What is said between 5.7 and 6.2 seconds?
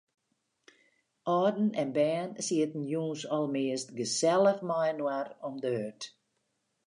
hurd.